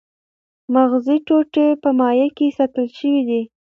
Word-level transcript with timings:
مغزي 0.73 1.17
ټوټې 1.27 1.67
په 1.81 1.89
مایع 1.99 2.27
کې 2.37 2.55
ساتل 2.57 2.87
شوې 2.97 3.21
دي. 3.29 3.41